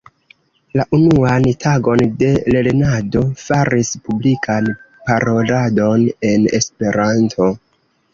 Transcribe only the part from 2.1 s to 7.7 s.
de lernado faris publikan paroladon en Esperanto.